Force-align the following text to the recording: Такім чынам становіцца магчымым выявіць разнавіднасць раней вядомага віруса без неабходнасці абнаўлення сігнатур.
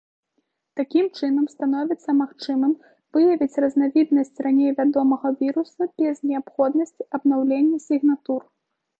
Такім 0.79 1.05
чынам 1.17 1.45
становіцца 1.55 2.09
магчымым 2.21 2.71
выявіць 3.17 3.59
разнавіднасць 3.63 4.41
раней 4.45 4.71
вядомага 4.79 5.27
віруса 5.43 5.87
без 6.05 6.15
неабходнасці 6.31 7.07
абнаўлення 7.19 7.77
сігнатур. 7.87 8.41